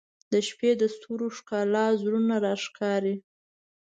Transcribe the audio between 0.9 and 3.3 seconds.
ستورو ښکلا زړونه راښکاري.